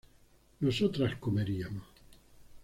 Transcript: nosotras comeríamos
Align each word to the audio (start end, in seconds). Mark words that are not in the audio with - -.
nosotras 0.61 1.13
comeríamos 1.19 1.83